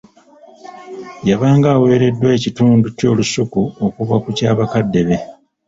Yabanga 1.29 1.67
aweereddwa 1.75 2.27
ekitundu 2.37 2.87
ky'olusuku 2.97 3.61
okuva 3.85 4.15
ku 4.23 4.29
kyabakaddebe. 4.37 5.17